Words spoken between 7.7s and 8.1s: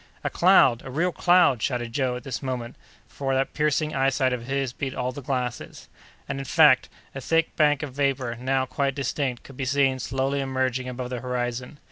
of